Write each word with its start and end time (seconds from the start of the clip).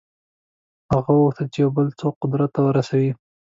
هغه 0.91 1.11
غوښتل 1.21 1.47
یو 1.61 1.69
بل 1.77 1.87
څوک 1.99 2.13
قدرت 2.21 2.49
ته 2.55 2.61
ورسوي. 2.63 3.11